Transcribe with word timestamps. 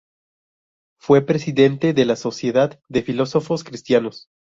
Fue 0.99 1.21
presidente 1.21 1.93
de 1.93 2.05
la 2.05 2.15
Sociedad 2.15 2.79
de 2.89 3.03
filósofos 3.03 3.63
cristianos. 3.63 4.29